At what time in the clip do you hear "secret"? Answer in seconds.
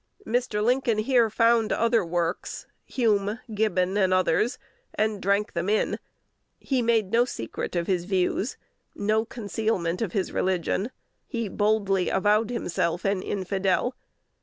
7.23-7.75